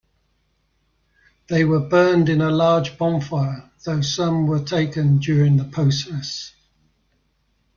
They 1.47 1.63
were 1.63 1.87
burned 1.87 2.27
in 2.27 2.41
a 2.41 2.49
large 2.49 2.97
bonfire, 2.97 3.69
though 3.85 4.01
some 4.01 4.47
were 4.47 4.63
taken 4.63 5.19
during 5.19 5.57
the 5.57 5.65
process. 5.65 6.53